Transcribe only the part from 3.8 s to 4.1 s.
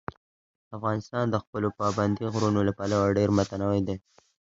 دی.